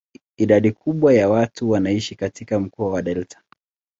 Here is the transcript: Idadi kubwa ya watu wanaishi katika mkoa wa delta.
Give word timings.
Idadi 0.37 0.71
kubwa 0.71 1.13
ya 1.13 1.29
watu 1.29 1.69
wanaishi 1.69 2.15
katika 2.15 2.59
mkoa 2.59 2.91
wa 2.91 3.01
delta. 3.01 3.41